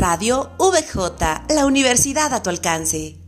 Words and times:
Radio 0.00 0.50
VJ, 0.56 1.52
la 1.54 1.66
universidad 1.66 2.32
a 2.32 2.42
tu 2.42 2.48
alcance. 2.48 3.18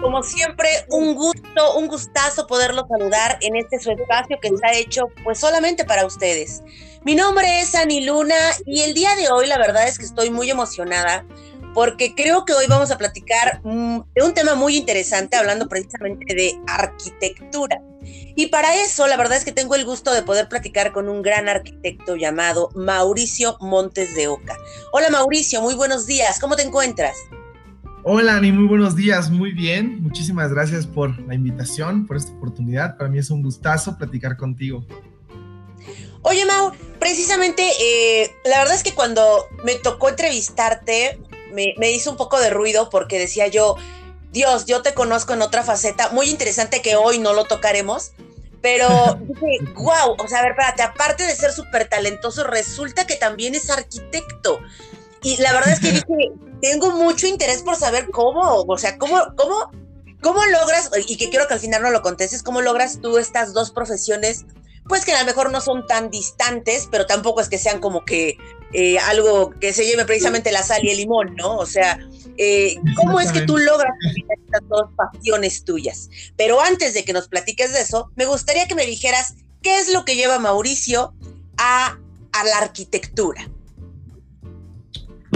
Como 0.00 0.24
siempre, 0.24 0.68
un 0.88 1.14
gusto, 1.14 1.76
un 1.78 1.86
gustazo 1.86 2.48
poderlo 2.48 2.84
saludar 2.88 3.38
en 3.42 3.54
este 3.54 3.78
su 3.78 3.92
espacio 3.92 4.40
que 4.42 4.48
está 4.48 4.72
hecho 4.72 5.02
pues 5.22 5.38
solamente 5.38 5.84
para 5.84 6.04
ustedes. 6.04 6.64
Mi 7.04 7.14
nombre 7.14 7.60
es 7.60 7.76
Ani 7.76 8.04
Luna 8.04 8.34
y 8.66 8.80
el 8.80 8.92
día 8.92 9.14
de 9.14 9.30
hoy 9.30 9.46
la 9.46 9.56
verdad 9.56 9.86
es 9.86 10.00
que 10.00 10.04
estoy 10.04 10.30
muy 10.30 10.50
emocionada 10.50 11.24
porque 11.74 12.14
creo 12.14 12.44
que 12.44 12.52
hoy 12.52 12.66
vamos 12.68 12.90
a 12.90 12.98
platicar 12.98 13.60
mm, 13.64 14.00
de 14.14 14.22
un 14.22 14.34
tema 14.34 14.54
muy 14.54 14.76
interesante, 14.76 15.36
hablando 15.36 15.68
precisamente 15.68 16.34
de 16.34 16.58
arquitectura. 16.66 17.80
Y 18.36 18.46
para 18.46 18.74
eso, 18.76 19.06
la 19.06 19.16
verdad 19.16 19.36
es 19.36 19.44
que 19.44 19.52
tengo 19.52 19.74
el 19.74 19.84
gusto 19.84 20.12
de 20.12 20.22
poder 20.22 20.48
platicar 20.48 20.92
con 20.92 21.08
un 21.08 21.22
gran 21.22 21.48
arquitecto 21.48 22.16
llamado 22.16 22.70
Mauricio 22.74 23.56
Montes 23.60 24.14
de 24.14 24.28
Oca. 24.28 24.56
Hola 24.92 25.10
Mauricio, 25.10 25.60
muy 25.60 25.74
buenos 25.74 26.06
días, 26.06 26.40
¿cómo 26.40 26.56
te 26.56 26.62
encuentras? 26.62 27.16
Hola 28.02 28.36
Ani, 28.36 28.50
muy 28.50 28.66
buenos 28.66 28.96
días, 28.96 29.30
muy 29.30 29.52
bien. 29.52 30.02
Muchísimas 30.02 30.50
gracias 30.50 30.86
por 30.86 31.18
la 31.28 31.34
invitación, 31.34 32.06
por 32.06 32.16
esta 32.16 32.32
oportunidad. 32.32 32.96
Para 32.96 33.10
mí 33.10 33.18
es 33.18 33.30
un 33.30 33.42
gustazo 33.42 33.98
platicar 33.98 34.38
contigo. 34.38 34.86
Oye 36.22 36.46
Mau, 36.46 36.72
precisamente, 36.98 37.62
eh, 37.80 38.30
la 38.44 38.58
verdad 38.58 38.74
es 38.74 38.82
que 38.82 38.94
cuando 38.94 39.46
me 39.64 39.74
tocó 39.74 40.08
entrevistarte, 40.08 41.18
me, 41.52 41.90
hizo 41.90 42.10
un 42.10 42.16
poco 42.16 42.38
de 42.38 42.50
ruido 42.50 42.90
porque 42.90 43.18
decía 43.18 43.48
yo, 43.48 43.76
Dios, 44.32 44.66
yo 44.66 44.82
te 44.82 44.94
conozco 44.94 45.34
en 45.34 45.42
otra 45.42 45.62
faceta, 45.62 46.10
muy 46.10 46.28
interesante 46.30 46.82
que 46.82 46.96
hoy 46.96 47.18
no 47.18 47.32
lo 47.32 47.44
tocaremos, 47.44 48.12
pero 48.62 48.88
dije, 49.20 49.58
wow, 49.74 50.16
o 50.18 50.28
sea, 50.28 50.40
a 50.40 50.42
ver, 50.42 50.52
espérate, 50.52 50.82
aparte 50.82 51.24
de 51.24 51.34
ser 51.34 51.52
súper 51.52 51.88
talentoso, 51.88 52.44
resulta 52.44 53.06
que 53.06 53.16
también 53.16 53.54
es 53.54 53.70
arquitecto. 53.70 54.60
Y 55.22 55.36
la 55.38 55.52
verdad 55.52 55.72
es 55.72 55.80
que 55.80 55.92
dije, 55.92 56.32
tengo 56.60 56.92
mucho 56.92 57.26
interés 57.26 57.62
por 57.62 57.76
saber 57.76 58.10
cómo, 58.10 58.64
o 58.66 58.78
sea, 58.78 58.98
cómo, 58.98 59.18
cómo, 59.36 59.70
cómo 60.22 60.44
logras, 60.46 60.90
y 61.06 61.16
que 61.16 61.30
quiero 61.30 61.48
que 61.48 61.54
al 61.54 61.60
final 61.60 61.82
no 61.82 61.90
lo 61.90 62.02
contestes, 62.02 62.42
cómo 62.42 62.60
logras 62.60 63.00
tú 63.00 63.18
estas 63.18 63.52
dos 63.52 63.70
profesiones 63.70 64.44
pues 64.90 65.04
que 65.04 65.12
a 65.12 65.20
lo 65.20 65.24
mejor 65.24 65.52
no 65.52 65.60
son 65.60 65.86
tan 65.86 66.10
distantes, 66.10 66.88
pero 66.90 67.06
tampoco 67.06 67.40
es 67.40 67.48
que 67.48 67.58
sean 67.58 67.78
como 67.78 68.04
que 68.04 68.36
eh, 68.72 68.98
algo 68.98 69.50
que 69.60 69.72
se 69.72 69.86
lleve 69.86 70.04
precisamente 70.04 70.50
la 70.50 70.64
sal 70.64 70.84
y 70.84 70.90
el 70.90 70.96
limón, 70.96 71.36
¿no? 71.36 71.56
O 71.58 71.64
sea, 71.64 72.00
eh, 72.36 72.74
¿cómo 72.96 73.20
es 73.20 73.30
que 73.30 73.42
tú 73.42 73.56
logras 73.56 73.94
estas 74.28 74.68
dos 74.68 74.90
pasiones 74.96 75.64
tuyas? 75.64 76.10
Pero 76.36 76.60
antes 76.60 76.92
de 76.92 77.04
que 77.04 77.12
nos 77.12 77.28
platiques 77.28 77.72
de 77.72 77.82
eso, 77.82 78.10
me 78.16 78.24
gustaría 78.24 78.66
que 78.66 78.74
me 78.74 78.84
dijeras 78.84 79.36
qué 79.62 79.78
es 79.78 79.92
lo 79.92 80.04
que 80.04 80.16
lleva 80.16 80.40
Mauricio 80.40 81.14
a, 81.56 81.96
a 82.32 82.44
la 82.44 82.58
arquitectura. 82.58 83.48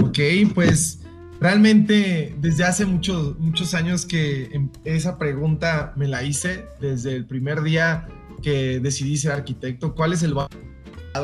Ok, 0.03 0.19
pues 0.53 0.99
realmente 1.39 2.35
desde 2.39 2.65
hace 2.65 2.85
muchos, 2.85 3.39
muchos 3.39 3.73
años 3.73 4.05
que 4.05 4.49
em, 4.51 4.69
esa 4.83 5.17
pregunta 5.17 5.93
me 5.95 6.09
la 6.09 6.23
hice, 6.23 6.65
desde 6.81 7.15
el 7.15 7.25
primer 7.25 7.61
día 7.61 8.09
que 8.45 8.79
decidí 8.79 9.17
ser 9.17 9.31
arquitecto, 9.31 9.95
cuál 9.95 10.13
es 10.13 10.21
el 10.21 10.35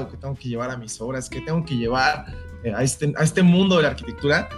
que 0.09 0.17
tengo 0.17 0.33
que 0.33 0.49
llevar 0.49 0.71
a 0.71 0.77
mis 0.77 0.99
obras, 0.99 1.29
que 1.29 1.39
tengo 1.41 1.63
que 1.63 1.75
llevar 1.75 2.25
eh, 2.63 2.73
a 2.75 2.81
este, 2.81 3.13
a 3.15 3.23
este 3.23 3.43
mundo 3.43 3.77
de 3.77 3.83
la 3.83 3.89
arquitectura. 3.89 4.49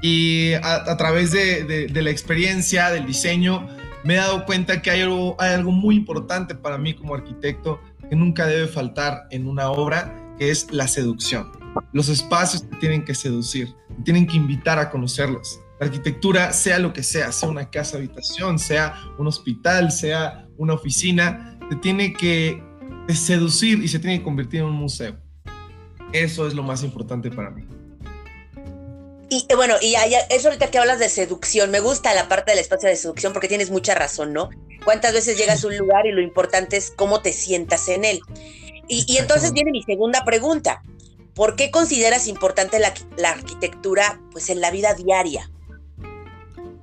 Y 0.00 0.52
a, 0.62 0.96
través 0.96 1.32
de, 1.32 1.90
la 1.92 2.10
experiencia, 2.10 2.90
del 2.90 3.04
diseño, 3.04 3.66
me 4.04 4.14
he 4.14 4.16
dado 4.18 4.44
cuenta 4.44 4.80
que 4.80 4.92
hay 4.92 5.00
algo, 5.00 5.72
muy 5.72 5.96
importante 5.96 6.54
para 6.54 6.78
mí 6.78 6.94
como 6.94 7.16
arquitecto 7.16 7.80
que 8.08 8.14
nunca 8.14 8.46
debe 8.46 8.68
faltar 8.68 9.26
en 9.32 9.48
una 9.48 9.70
obra, 9.70 10.14
que 10.38 10.50
es 10.50 10.70
la 10.70 10.86
seducción. 10.86 11.50
Los 11.92 12.08
espacios 12.08 12.64
tienen 12.78 13.04
que 13.04 13.16
seducir, 13.16 13.74
te 13.88 14.02
tienen 14.04 14.28
que 14.28 14.36
invitar 14.36 14.78
a 14.78 14.88
conocerlos. 14.88 15.58
La 15.80 15.86
arquitectura, 15.86 16.52
sea 16.52 16.78
lo 16.78 16.92
que 16.92 17.02
sea, 17.02 17.32
sea 17.32 17.48
una 17.48 17.70
casa 17.70 17.96
habitación, 17.96 18.60
sea 18.60 18.94
un 19.18 19.26
hospital, 19.26 19.90
sea 19.90 20.46
una 20.56 20.74
oficina, 20.74 21.53
te 21.68 21.76
tiene 21.76 22.12
que 22.12 22.62
seducir 23.12 23.82
y 23.82 23.88
se 23.88 23.98
tiene 23.98 24.18
que 24.18 24.24
convertir 24.24 24.60
en 24.60 24.66
un 24.66 24.76
museo. 24.76 25.16
Eso 26.12 26.46
es 26.46 26.54
lo 26.54 26.62
más 26.62 26.82
importante 26.82 27.30
para 27.30 27.50
mí. 27.50 27.66
Y 29.28 29.46
eh, 29.48 29.54
bueno, 29.56 29.74
y 29.80 29.94
eso 30.30 30.48
ahorita 30.48 30.70
que 30.70 30.78
hablas 30.78 30.98
de 30.98 31.08
seducción, 31.08 31.70
me 31.70 31.80
gusta 31.80 32.14
la 32.14 32.28
parte 32.28 32.52
del 32.52 32.60
espacio 32.60 32.88
de 32.88 32.96
seducción 32.96 33.32
porque 33.32 33.48
tienes 33.48 33.70
mucha 33.70 33.94
razón, 33.94 34.32
¿no? 34.32 34.50
¿Cuántas 34.84 35.12
veces 35.12 35.36
llegas 35.36 35.64
a 35.64 35.68
un 35.68 35.76
lugar 35.76 36.06
y 36.06 36.12
lo 36.12 36.20
importante 36.20 36.76
es 36.76 36.90
cómo 36.90 37.20
te 37.20 37.32
sientas 37.32 37.88
en 37.88 38.04
él? 38.04 38.20
Y, 38.86 39.16
entonces 39.16 39.52
viene 39.52 39.70
mi 39.72 39.82
segunda 39.82 40.24
pregunta. 40.24 40.82
¿Por 41.34 41.56
qué 41.56 41.70
consideras 41.70 42.28
importante 42.28 42.78
la, 42.78 42.92
la 43.16 43.30
arquitectura 43.30 44.20
pues, 44.30 44.50
en 44.50 44.60
la 44.60 44.70
vida 44.70 44.94
diaria? 44.94 45.50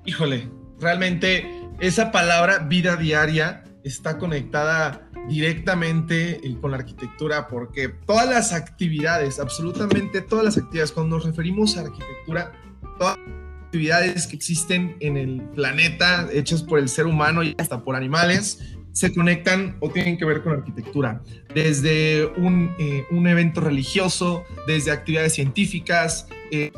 Híjole, 0.03 0.49
realmente 0.79 1.47
esa 1.79 2.11
palabra 2.11 2.57
vida 2.59 2.95
diaria 2.97 3.63
está 3.83 4.17
conectada 4.17 5.09
directamente 5.27 6.45
eh, 6.45 6.57
con 6.59 6.71
la 6.71 6.77
arquitectura 6.77 7.47
porque 7.47 7.89
todas 7.89 8.29
las 8.29 8.53
actividades, 8.53 9.39
absolutamente 9.39 10.21
todas 10.21 10.45
las 10.45 10.57
actividades, 10.57 10.91
cuando 10.91 11.17
nos 11.17 11.25
referimos 11.25 11.77
a 11.77 11.81
arquitectura, 11.81 12.51
todas 12.97 13.17
las 13.17 13.65
actividades 13.65 14.27
que 14.27 14.35
existen 14.35 14.95
en 14.99 15.17
el 15.17 15.41
planeta, 15.55 16.27
hechas 16.31 16.63
por 16.63 16.79
el 16.79 16.89
ser 16.89 17.05
humano 17.05 17.43
y 17.43 17.55
hasta 17.57 17.83
por 17.83 17.95
animales, 17.95 18.75
se 18.91 19.13
conectan 19.13 19.77
o 19.79 19.89
tienen 19.89 20.17
que 20.17 20.25
ver 20.25 20.43
con 20.43 20.53
arquitectura. 20.53 21.21
Desde 21.53 22.25
un, 22.25 22.75
eh, 22.77 23.05
evento 23.09 23.61
religioso, 23.61 24.43
desde 24.67 24.91
actividades 24.91 25.33
científicas, 25.33 26.27
eh, 26.51 26.71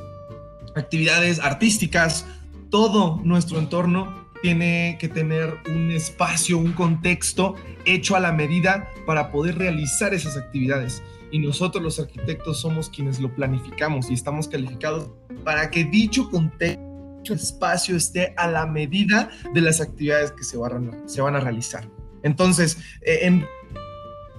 actividades 0.75 1.39
artísticas, 1.39 2.27
todo 2.69 3.19
nuestro 3.23 3.57
entorno 3.59 4.22
tiene 4.43 4.97
que 4.99 5.07
tener 5.07 5.57
un 5.73 5.89
espacio, 5.89 6.57
un 6.57 6.73
contexto 6.73 7.55
hecho 7.85 8.17
a 8.17 8.19
la 8.19 8.33
medida 8.33 8.89
para 9.05 9.31
poder 9.31 9.57
realizar 9.57 10.13
esas 10.13 10.35
actividades. 10.35 11.01
Y 11.31 11.39
nosotros 11.39 11.81
los 11.81 11.97
arquitectos 11.97 12.59
somos 12.59 12.89
quienes 12.89 13.21
lo 13.21 13.33
planificamos 13.33 14.11
y 14.11 14.13
estamos 14.13 14.49
calificados 14.49 15.11
para 15.45 15.71
que 15.71 15.85
dicho 15.85 16.29
contexto, 16.29 16.83
dicho 17.19 17.33
espacio 17.33 17.95
esté 17.95 18.33
a 18.35 18.47
la 18.49 18.65
medida 18.65 19.29
de 19.53 19.61
las 19.61 19.79
actividades 19.79 20.33
que 20.33 20.43
se 20.43 20.57
van 20.57 21.35
a, 21.37 21.39
realizar. 21.39 21.89
Entonces, 22.21 22.77
eh, 23.01 23.19
en 23.21 23.45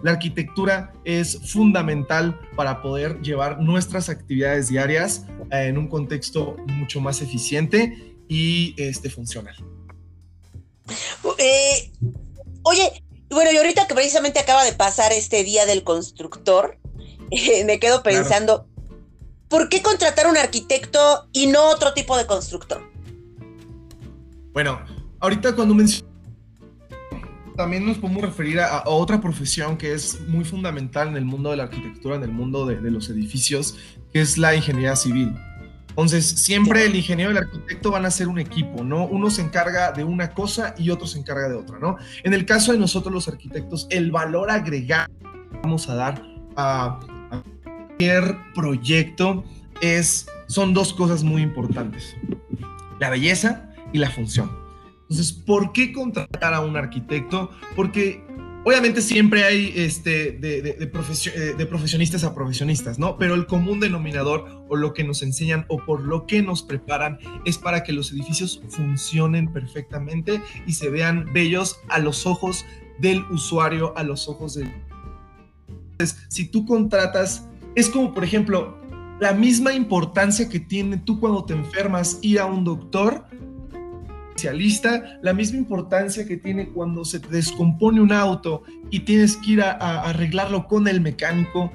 la 0.03 0.11
arquitectura 0.11 0.93
es 1.05 1.51
fundamental 1.51 2.39
para 2.57 2.83
poder 2.83 3.23
llevar 3.23 3.59
nuestras 3.59 4.11
actividades 4.11 4.69
diarias 4.69 5.25
eh, 5.51 5.69
en 5.69 5.79
un 5.79 5.89
contexto 5.89 6.59
mucho 6.67 7.01
más 7.01 7.23
eficiente 7.23 8.15
y 8.29 8.75
este, 8.77 9.09
funcional. 9.09 9.57
Eh, 11.39 11.93
oye, 12.62 13.05
bueno, 13.31 13.50
y 13.53 13.56
ahorita 13.56 13.87
que 13.87 13.95
precisamente 13.95 14.39
acaba 14.39 14.65
de 14.65 14.72
pasar 14.72 15.12
este 15.12 15.45
día 15.45 15.67
del 15.67 15.83
constructor, 15.84 16.78
eh, 17.31 17.65
me 17.65 17.78
quedo 17.78 18.03
pensando, 18.03 18.67
¿por 19.49 19.69
qué 19.69 19.83
contratar 19.83 20.27
un 20.27 20.37
arquitecto 20.37 21.28
y 21.33 21.47
no 21.47 21.69
otro 21.69 21.94
tipo 21.94 22.17
de 22.17 22.27
constructor? 22.27 22.83
Bueno, 24.53 24.81
ahorita 25.21 25.55
cuando 25.55 25.75
menciono 25.75 26.15
también 27.56 27.87
nos 27.87 27.99
podemos 27.99 28.23
referir 28.23 28.61
a, 28.61 28.83
otra 28.87 29.21
profesión 29.21 29.77
que 29.77 29.93
es 29.93 30.21
muy 30.27 30.44
fundamental 30.44 31.09
en 31.09 31.17
el 31.17 31.25
mundo 31.25 31.50
de 31.50 31.56
la 31.56 31.65
arquitectura, 31.65 32.17
en 32.17 32.25
el 32.25 32.33
mundo 32.33 32.67
de 32.67 32.91
los 32.91 33.09
edificios, 33.11 33.76
que 34.12 34.20
es 34.20 34.38
la 34.38 34.55
ingeniería 34.56 34.97
civil. 34.97 35.37
Entonces, 35.94 36.26
siempre 36.26 36.87
el 36.87 36.96
ingeniero 36.96 37.31
y 37.31 37.37
el 37.37 37.44
arquitecto 37.44 37.93
van 37.93 38.05
a 38.05 38.11
ser 38.11 38.26
un 38.26 38.41
equipo, 38.41 38.82
¿no? 38.82 39.06
Uno 39.06 39.31
se 39.31 39.43
encarga 39.43 39.93
de 39.93 40.02
una 40.02 40.35
cosa 40.35 40.75
y 40.76 40.91
otro 40.91 41.06
se 41.06 41.20
encarga 41.20 41.49
de 41.49 41.55
otra, 41.55 41.79
¿no? 41.79 41.99
En 42.25 42.35
el 42.35 42.44
caso 42.46 42.73
de 42.73 42.79
nosotros 42.79 43.14
los 43.14 43.29
arquitectos, 43.29 43.87
el 43.91 44.11
valor 44.11 44.50
agregado 44.50 45.06
que 45.23 45.58
vamos 45.62 45.88
a 45.88 45.94
dar 45.94 46.20
a, 46.56 46.99
cualquier 47.62 48.37
proyecto 48.56 49.44
es, 49.81 50.26
son 50.49 50.75
dos 50.75 50.93
cosas 50.93 51.23
muy 51.23 51.43
importantes, 51.43 52.17
la 52.99 53.08
belleza 53.08 53.70
y 53.93 53.99
la 53.99 54.11
función. 54.11 54.50
Entonces, 55.02 55.32
¿por 55.32 55.70
qué 55.70 55.93
contratar 55.93 56.55
a 56.55 56.61
un 56.61 56.76
arquitecto? 56.76 57.50
Porque 57.76 58.26
Obviamente 58.64 59.02
siempre 59.02 59.44
hay 59.44 59.72
este, 59.76 60.32
de, 60.32 60.58
eh, 60.58 61.55
de, 61.58 61.66
profesionistas 61.66 62.25
a 62.25 62.34
profesionistas, 62.34 62.99
¿no? 62.99 63.19
Pero 63.19 63.34
el 63.34 63.46
común 63.46 63.78
denominador 63.78 64.64
o 64.69 64.76
lo 64.76 64.94
que 64.94 65.05
nos 65.05 65.22
enseñan 65.22 65.66
o 65.69 65.84
por 65.84 66.00
lo 66.00 66.26
que 66.26 66.40
nos 66.40 66.62
preparan 66.62 67.19
es 67.44 67.58
para 67.58 67.82
que 67.82 67.93
los 67.93 68.11
edificios 68.12 68.62
funcionen 68.70 69.52
perfectamente 69.52 70.40
y 70.66 70.72
se 70.72 70.88
vean 70.88 71.31
bellos 71.34 71.81
a 71.88 71.99
los 71.99 72.26
ojos 72.26 72.64
del 72.99 73.22
usuario, 73.31 73.93
a 73.99 74.02
los 74.02 74.28
ojos 74.28 74.55
del... 74.55 74.72
Entonces, 75.93 76.25
si 76.28 76.46
tú 76.46 76.64
contratas, 76.64 77.46
es 77.75 77.90
como 77.90 78.14
por 78.14 78.25
ejemplo, 78.25 78.78
la 79.20 79.34
misma 79.34 79.75
importancia 79.75 80.49
que 80.49 80.58
tiene 80.58 80.96
tú 80.96 81.20
cuando 81.20 81.44
te 81.44 81.52
enfermas 81.52 82.19
ir 82.22 82.40
a 82.40 82.46
un 82.46 82.64
doctor 82.64 83.26
especialista, 84.35 85.19
la 85.23 85.33
misma 85.33 85.59
importancia 85.59 86.27
que 86.27 86.37
tiene 86.37 86.69
cuando 86.69 87.05
se 87.05 87.21
descompone 87.21 88.01
un 88.01 88.13
auto 88.13 88.65
y 88.91 89.01
tienes 89.01 89.37
que 89.37 89.53
ir 89.53 89.63
a, 89.63 89.73
a 89.73 90.11
arreglarlo 90.11 90.67
con 90.67 90.89
el 90.89 91.01
mecánico, 91.01 91.73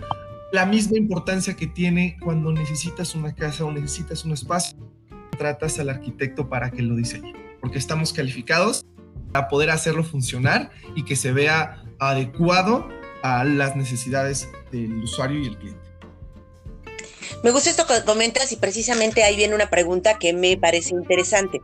la 0.52 0.66
misma 0.66 0.98
importancia 0.98 1.56
que 1.56 1.68
tiene 1.68 2.18
cuando 2.22 2.52
necesitas 2.52 3.16
una 3.16 3.34
casa 3.34 3.64
o 3.64 3.72
necesitas 3.72 4.26
un 4.26 4.34
espacio, 4.34 4.78
tratas 5.38 5.80
al 5.80 5.90
arquitecto 5.90 6.50
para 6.50 6.70
que 6.70 6.82
lo 6.82 6.96
diseñe, 6.96 7.34
porque 7.62 7.78
estamos 7.78 8.12
calificados 8.12 8.86
para 9.32 9.48
poder 9.48 9.70
hacerlo 9.70 10.04
funcionar 10.04 10.72
y 10.96 11.06
que 11.06 11.16
se 11.16 11.32
vea 11.32 11.84
adecuado 12.00 12.90
a 13.22 13.44
las 13.46 13.76
necesidades 13.76 14.50
del 14.72 15.04
usuario 15.04 15.40
y 15.40 15.48
el 15.48 15.58
cliente. 15.58 15.90
Me 17.44 17.52
gusta 17.52 17.70
esto 17.70 17.86
que 17.88 18.04
comentas 18.04 18.52
y 18.52 18.58
precisamente 18.58 19.24
ahí 19.24 19.38
viene 19.38 19.56
una 19.56 19.70
pregunta 19.70 20.18
que 20.20 20.34
me 20.34 20.58
parece 20.58 20.94
interesante. 20.94 21.62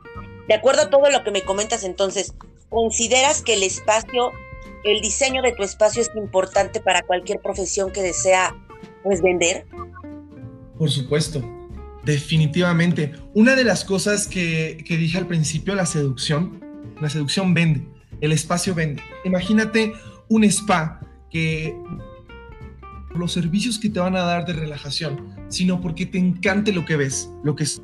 De 0.47 0.53
acuerdo 0.53 0.83
a 0.83 0.89
todo 0.89 1.09
lo 1.09 1.23
que 1.23 1.31
me 1.31 1.43
comentas 1.43 1.83
entonces, 1.83 2.33
¿consideras 2.69 3.41
que 3.41 3.53
el 3.55 3.63
espacio, 3.63 4.31
el 4.83 5.01
diseño 5.01 5.41
de 5.41 5.51
tu 5.53 5.63
espacio 5.63 6.01
es 6.01 6.11
importante 6.15 6.79
para 6.79 7.01
cualquier 7.01 7.39
profesión 7.39 7.91
que 7.91 8.01
desea 8.01 8.55
pues 9.03 9.21
vender? 9.21 9.65
Por 10.77 10.91
supuesto, 10.91 11.43
definitivamente. 12.03 13.13
Una 13.33 13.55
de 13.55 13.63
las 13.63 13.83
cosas 13.83 14.27
que, 14.27 14.83
que 14.85 14.97
dije 14.97 15.17
al 15.17 15.27
principio, 15.27 15.73
la 15.73 15.85
seducción, 15.85 16.61
la 17.01 17.09
seducción 17.09 17.53
vende, 17.53 17.87
el 18.21 18.31
espacio 18.31 18.75
vende. 18.75 19.01
Imagínate 19.23 19.93
un 20.29 20.43
spa 20.43 20.99
que 21.31 21.75
los 23.15 23.31
servicios 23.31 23.79
que 23.79 23.89
te 23.89 23.99
van 23.99 24.15
a 24.15 24.21
dar 24.21 24.45
de 24.45 24.53
relajación, 24.53 25.35
sino 25.47 25.81
porque 25.81 26.05
te 26.05 26.17
encante 26.17 26.71
lo 26.73 26.85
que 26.85 26.97
ves, 26.97 27.29
lo 27.43 27.55
que 27.55 27.63
es, 27.63 27.81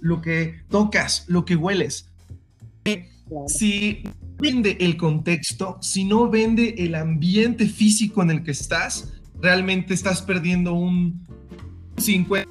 lo 0.00 0.20
que 0.20 0.62
tocas, 0.68 1.24
lo 1.28 1.44
que 1.44 1.56
hueles. 1.56 2.08
Si 3.46 4.02
vende 4.38 4.76
el 4.80 4.96
contexto, 4.96 5.78
si 5.80 6.04
no 6.04 6.28
vende 6.28 6.74
el 6.78 6.94
ambiente 6.94 7.66
físico 7.66 8.22
en 8.22 8.30
el 8.30 8.42
que 8.42 8.50
estás, 8.50 9.12
realmente 9.40 9.94
estás 9.94 10.20
perdiendo 10.20 10.74
un 10.74 11.26
50% 11.96 12.46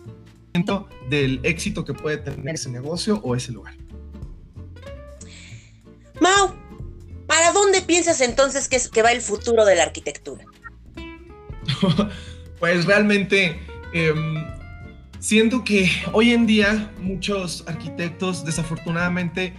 del 1.10 1.40
éxito 1.44 1.86
que 1.86 1.94
puede 1.94 2.18
tener 2.18 2.56
ese 2.56 2.70
negocio 2.70 3.20
o 3.24 3.36
ese 3.36 3.52
lugar. 3.52 3.76
Mau, 6.20 6.54
¿para 7.28 7.52
dónde 7.52 7.82
piensas 7.82 8.22
entonces 8.22 8.68
que, 8.68 8.78
es, 8.78 8.90
que 8.90 9.02
va 9.02 9.12
el 9.12 9.22
futuro 9.22 9.66
de 9.66 9.76
la 9.76 9.84
arquitectura? 9.84 10.46
pues 12.60 12.86
realmente 12.86 13.60
eh, 13.94 14.14
siento 15.22 15.64
que 15.64 15.90
hoy 16.12 16.32
en 16.32 16.46
día 16.48 16.92
muchos 17.00 17.64
arquitectos 17.68 18.44
desafortunadamente 18.44 19.54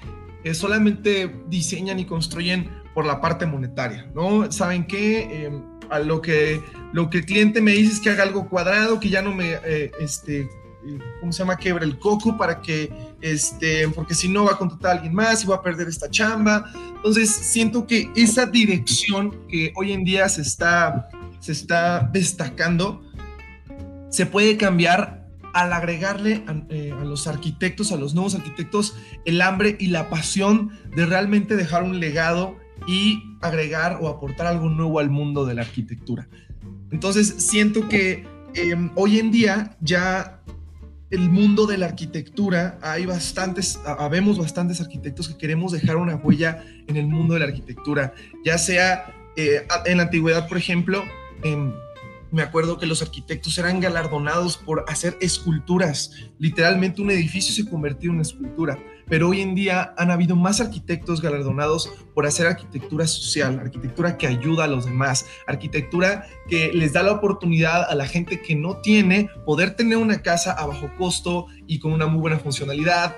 eh, 0.45 0.55
solamente 0.55 1.35
diseñan 1.47 2.01
y 2.01 2.05
construyen 2.05 2.69
por 2.95 3.07
la 3.07 3.21
parte 3.21 3.47
monetaria, 3.47 4.11
¿no? 4.15 4.51
¿Saben 4.51 4.85
qué? 4.87 5.21
Eh, 5.31 5.63
a 5.89 6.01
lo 6.01 6.21
que 6.21 6.61
lo 6.93 7.09
que 7.09 7.19
el 7.19 7.27
cliente 7.27 7.61
me 7.61 7.73
dice 7.73 7.93
es 7.93 8.01
que 8.01 8.11
haga 8.11 8.25
algo 8.25 8.49
cuadrado, 8.49 8.99
que 8.99 9.09
ya 9.09 9.23
no 9.23 9.33
me, 9.33 9.53
eh, 9.65 9.93
este, 10.01 10.49
¿cómo 11.21 11.33
se 11.33 11.39
llama? 11.39 11.57
Quebre 11.57 11.85
el 11.85 11.99
coco 11.99 12.37
para 12.37 12.61
que, 12.61 12.93
este, 13.21 13.89
porque 13.89 14.15
si 14.15 14.29
no 14.29 14.45
va 14.45 14.53
a 14.53 14.59
contratar 14.59 14.91
a 14.91 14.95
alguien 14.95 15.15
más 15.15 15.45
y 15.45 15.47
va 15.47 15.57
a 15.57 15.63
perder 15.63 15.89
esta 15.89 16.11
chamba. 16.11 16.71
Entonces, 16.97 17.31
siento 17.31 17.87
que 17.87 18.11
esa 18.17 18.47
dirección 18.47 19.47
que 19.49 19.73
hoy 19.77 19.93
en 19.93 20.05
día 20.05 20.29
se 20.29 20.43
está 20.43 21.09
se 21.39 21.53
está 21.53 22.09
destacando, 22.13 23.03
se 24.11 24.27
puede 24.27 24.57
cambiar 24.57 25.22
al 25.53 25.73
agregarle 25.73 26.45
a, 26.47 26.63
eh, 26.69 26.93
a, 26.93 27.05
los 27.05 27.27
arquitectos, 27.27 27.93
a 27.93 27.97
los 27.97 28.15
nuevos 28.15 28.35
arquitectos, 28.35 28.97
el 29.25 29.41
hambre 29.43 29.77
y 29.79 29.89
la 29.89 30.11
pasión 30.11 30.71
de 30.95 31.07
realmente 31.07 31.57
dejar 31.57 31.83
un 31.83 32.01
legado 32.01 32.57
y 32.87 33.37
agregar 33.41 33.99
o 34.01 34.09
aportar 34.09 34.47
algo 34.47 34.69
nuevo 34.69 34.99
al 34.99 35.11
mundo 35.11 35.45
de 35.45 35.55
la 35.55 35.63
arquitectura. 35.63 36.29
Entonces, 36.91 37.35
siento 37.39 37.89
que 37.89 38.27
eh, 38.55 38.91
hoy 38.95 39.19
en 39.19 39.31
día 39.31 39.77
ya 39.81 40.43
el 41.13 41.29
mundo 41.29 41.67
de 41.67 41.77
la 41.77 41.87
arquitectura, 41.87 42.79
hay 42.81 43.05
bastantes, 43.05 43.79
habemos 43.85 44.39
bastantes 44.39 44.81
arquitectos 44.81 45.29
que 45.29 45.37
queremos 45.37 45.73
dejar 45.73 45.97
una 45.97 46.17
huella 46.17 46.65
en 46.87 46.97
el 46.97 47.07
mundo 47.07 47.35
de 47.35 47.41
la 47.41 47.47
arquitectura, 47.47 48.15
ya 48.47 48.57
sea 48.57 49.15
eh, 49.37 49.67
en 49.85 49.99
la 49.99 50.05
antigüedad, 50.05 50.49
por 50.49 50.57
ejemplo, 50.57 51.03
eh, 51.45 51.73
me 52.33 52.43
acuerdo 52.43 52.79
que 52.79 52.87
los 52.87 53.03
arquitectos 53.03 53.59
eran 53.59 53.79
galardonados 53.79 54.57
por 54.57 54.85
hacer 54.89 55.19
esculturas. 55.21 56.13
Literalmente 56.39 57.03
un 57.03 57.11
edificio 57.11 57.55
se 57.55 57.71
convertía 57.71 58.09
en 58.09 58.15
una 58.15 58.23
escultura. 58.23 58.79
Pero 59.09 59.29
hoy 59.29 59.43
en 59.43 59.55
día 59.55 59.93
han 59.99 60.11
habido 60.11 60.35
más 60.35 60.61
arquitectos 60.61 61.21
galardonados 61.21 61.93
por 62.15 62.25
hacer 62.25 62.47
arquitectura 62.47 63.07
social, 63.07 63.59
arquitectura 63.59 64.17
que 64.17 64.27
ayuda 64.27 64.65
a 64.65 64.69
los 64.69 64.87
demás, 64.87 65.27
arquitectura 65.47 66.27
que 66.49 66.73
les 66.73 66.95
da 66.95 67.03
la 67.03 67.13
oportunidad 67.13 67.85
a 67.91 67.95
la 67.95 68.07
gente 68.07 68.41
que 68.41 68.55
no 68.55 68.79
tiene 68.79 69.29
poder 69.45 69.77
tener 69.77 69.99
una 69.99 70.23
casa 70.23 70.53
a 70.53 70.67
bajo 70.67 70.91
costo 70.97 71.49
y 71.67 71.79
con 71.79 71.93
una 71.93 72.07
muy 72.07 72.21
buena 72.21 72.39
funcionalidad. 72.39 73.17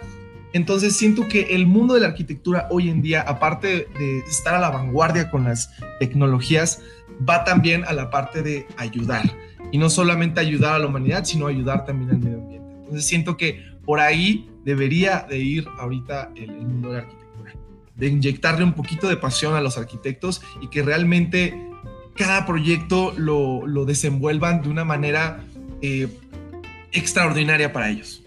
Entonces 0.55 0.97
siento 0.97 1.27
que 1.29 1.55
el 1.55 1.67
mundo 1.67 1.95
de 1.95 2.01
la 2.01 2.07
arquitectura 2.07 2.69
hoy 2.71 2.89
en 2.89 3.03
día, 3.03 3.21
aparte 3.23 3.89
de 3.99 4.19
estar 4.21 4.55
a 4.55 4.61
la 4.61 4.71
vanguardia 4.71 5.29
con 5.29 5.45
las 5.45 5.71
tecnologías, 5.99 6.81
va 7.29 7.43
también 7.43 7.85
a 7.85 7.93
la 7.93 8.09
parte 8.09 8.43
de 8.43 8.67
ayudar. 8.77 9.25
Y 9.73 9.79
no 9.79 9.91
solamente 9.91 10.41
ayudar 10.41 10.77
a 10.77 10.79
la 10.79 10.87
humanidad, 10.87 11.25
sino 11.25 11.49
ayudar 11.49 11.85
también 11.85 12.11
al 12.11 12.19
medio 12.19 12.39
ambiente. 12.39 12.71
Entonces 12.79 13.05
siento 13.05 13.37
que 13.37 13.65
por 13.85 13.99
ahí 13.99 14.49
debería 14.65 15.27
de 15.29 15.39
ir 15.39 15.67
ahorita 15.77 16.31
el, 16.37 16.51
el 16.51 16.67
mundo 16.67 16.91
de 16.91 16.95
la 16.95 17.03
arquitectura. 17.03 17.53
De 17.97 18.07
inyectarle 18.07 18.63
un 18.63 18.75
poquito 18.75 19.09
de 19.09 19.17
pasión 19.17 19.57
a 19.57 19.61
los 19.61 19.77
arquitectos 19.77 20.41
y 20.63 20.69
que 20.69 20.85
realmente 20.85 21.53
cada 22.15 22.47
proyecto 22.47 23.13
lo, 23.17 23.67
lo 23.67 23.85
desenvuelvan 23.85 24.63
de 24.63 24.69
una 24.69 24.85
manera 24.85 25.45
eh, 25.83 26.09
extraordinaria 26.93 27.73
para 27.73 27.91
ellos. 27.91 28.23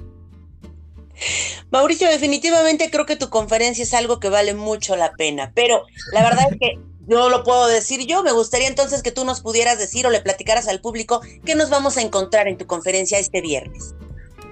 Mauricio, 1.71 2.09
definitivamente 2.09 2.89
creo 2.89 3.05
que 3.05 3.15
tu 3.15 3.29
conferencia 3.29 3.83
es 3.83 3.93
algo 3.93 4.19
que 4.19 4.29
vale 4.29 4.53
mucho 4.53 4.95
la 4.95 5.11
pena, 5.13 5.51
pero 5.53 5.83
la 6.13 6.23
verdad 6.23 6.47
es 6.51 6.57
que 6.59 6.79
no 7.07 7.29
lo 7.29 7.43
puedo 7.43 7.67
decir 7.67 8.05
yo. 8.05 8.23
Me 8.23 8.31
gustaría 8.31 8.67
entonces 8.67 9.01
que 9.01 9.11
tú 9.11 9.25
nos 9.25 9.41
pudieras 9.41 9.79
decir 9.79 10.05
o 10.05 10.09
le 10.09 10.21
platicaras 10.21 10.67
al 10.67 10.81
público 10.81 11.21
qué 11.45 11.55
nos 11.55 11.69
vamos 11.69 11.97
a 11.97 12.01
encontrar 12.01 12.47
en 12.47 12.57
tu 12.57 12.67
conferencia 12.67 13.17
este 13.17 13.41
viernes. 13.41 13.95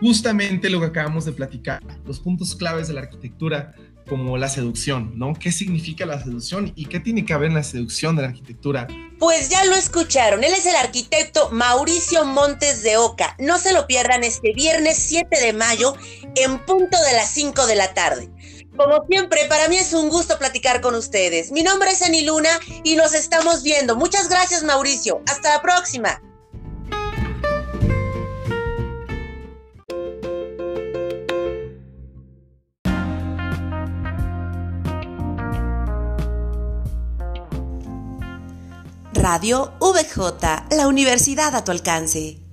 Justamente 0.01 0.69
lo 0.69 0.79
que 0.79 0.87
acabamos 0.87 1.25
de 1.25 1.31
platicar, 1.31 1.81
los 2.05 2.19
puntos 2.19 2.55
claves 2.55 2.87
de 2.87 2.95
la 2.95 3.01
arquitectura 3.01 3.75
como 4.07 4.37
la 4.37 4.49
seducción, 4.49 5.17
¿no? 5.17 5.33
¿Qué 5.33 5.51
significa 5.51 6.05
la 6.05 6.21
seducción 6.21 6.71
y 6.75 6.85
qué 6.85 6.99
tiene 6.99 7.25
que 7.25 7.33
haber 7.33 7.49
en 7.49 7.55
la 7.55 7.63
seducción 7.63 8.15
de 8.15 8.21
la 8.21 8.27
arquitectura? 8.29 8.87
Pues 9.17 9.49
ya 9.49 9.63
lo 9.65 9.75
escucharon, 9.75 10.43
él 10.43 10.53
es 10.53 10.65
el 10.65 10.75
arquitecto 10.75 11.49
Mauricio 11.51 12.25
Montes 12.25 12.83
de 12.83 12.97
Oca. 12.97 13.35
No 13.39 13.57
se 13.57 13.73
lo 13.73 13.87
pierdan 13.87 14.23
este 14.23 14.53
viernes 14.53 14.97
7 14.97 15.39
de 15.39 15.53
mayo 15.53 15.95
en 16.35 16.63
punto 16.65 16.97
de 17.01 17.13
las 17.13 17.29
5 17.31 17.65
de 17.67 17.75
la 17.75 17.93
tarde. 17.93 18.29
Como 18.75 19.05
siempre, 19.07 19.45
para 19.45 19.69
mí 19.69 19.77
es 19.77 19.93
un 19.93 20.09
gusto 20.09 20.37
platicar 20.37 20.81
con 20.81 20.95
ustedes. 20.95 21.51
Mi 21.51 21.63
nombre 21.63 21.91
es 21.91 22.01
Ani 22.01 22.23
Luna 22.23 22.49
y 22.83 22.95
nos 22.95 23.13
estamos 23.13 23.63
viendo. 23.63 23.95
Muchas 23.95 24.27
gracias, 24.27 24.63
Mauricio. 24.63 25.21
Hasta 25.27 25.49
la 25.49 25.61
próxima. 25.61 26.21
Radio 39.13 39.73
VJ, 39.79 40.75
la 40.75 40.87
universidad 40.87 41.55
a 41.55 41.63
tu 41.63 41.71
alcance. 41.71 42.44